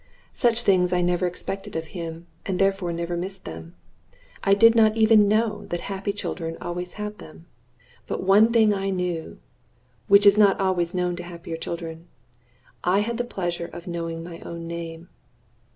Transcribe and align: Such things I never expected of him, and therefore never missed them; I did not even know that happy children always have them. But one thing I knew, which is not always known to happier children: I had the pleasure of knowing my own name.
Such 0.33 0.63
things 0.63 0.91
I 0.91 1.01
never 1.01 1.27
expected 1.27 1.75
of 1.75 1.89
him, 1.93 2.25
and 2.43 2.57
therefore 2.57 2.91
never 2.91 3.15
missed 3.15 3.45
them; 3.45 3.75
I 4.43 4.55
did 4.55 4.73
not 4.73 4.97
even 4.97 5.27
know 5.27 5.67
that 5.67 5.81
happy 5.81 6.11
children 6.11 6.57
always 6.59 6.93
have 6.93 7.19
them. 7.19 7.45
But 8.07 8.23
one 8.23 8.51
thing 8.51 8.73
I 8.73 8.89
knew, 8.89 9.37
which 10.07 10.25
is 10.25 10.39
not 10.39 10.59
always 10.59 10.95
known 10.95 11.15
to 11.17 11.23
happier 11.23 11.55
children: 11.55 12.07
I 12.83 13.01
had 13.01 13.19
the 13.19 13.23
pleasure 13.23 13.67
of 13.71 13.85
knowing 13.85 14.23
my 14.23 14.39
own 14.39 14.65
name. 14.65 15.07